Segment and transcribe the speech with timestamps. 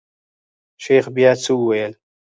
[0.83, 1.93] شيخ بيا څه وويل.